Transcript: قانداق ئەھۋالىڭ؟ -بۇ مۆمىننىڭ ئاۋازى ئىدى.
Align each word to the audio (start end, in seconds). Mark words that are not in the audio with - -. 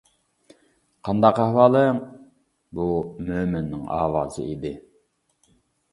قانداق 1.09 1.41
ئەھۋالىڭ؟ 1.43 2.01
-بۇ 2.77 2.87
مۆمىننىڭ 3.29 3.87
ئاۋازى 3.99 4.47
ئىدى. 4.55 4.77